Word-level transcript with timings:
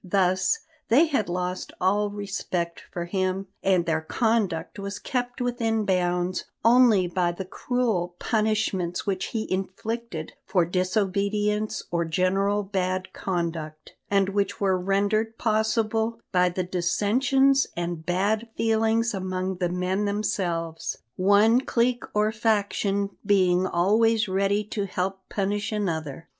Thus 0.03 0.57
they 0.89 1.05
had 1.05 1.29
lost 1.29 1.73
all 1.79 2.09
respect 2.09 2.81
for 2.91 3.05
him, 3.05 3.45
and 3.61 3.85
their 3.85 4.01
conduct 4.01 4.79
was 4.79 4.97
kept 4.97 5.39
within 5.39 5.85
bounds 5.85 6.45
only 6.65 7.05
by 7.07 7.31
the 7.33 7.45
cruel 7.45 8.15
punishments 8.17 9.05
which 9.05 9.25
he 9.25 9.45
inflicted 9.53 10.33
for 10.43 10.65
disobedience 10.65 11.83
or 11.91 12.03
general 12.03 12.63
bad 12.63 13.13
conduct, 13.13 13.93
and 14.09 14.29
which 14.29 14.59
were 14.59 14.75
rendered 14.79 15.37
possible 15.37 16.19
by 16.31 16.49
the 16.49 16.63
dissensions 16.63 17.67
and 17.77 18.03
bad 18.03 18.49
feelings 18.55 19.13
among 19.13 19.57
the 19.57 19.69
men 19.69 20.05
themselves; 20.05 20.97
one 21.15 21.61
clique 21.63 22.05
or 22.15 22.31
faction 22.31 23.11
being 23.23 23.67
always 23.67 24.27
ready 24.27 24.63
to 24.63 24.87
help 24.87 25.19
punish 25.29 25.71
another. 25.71 26.27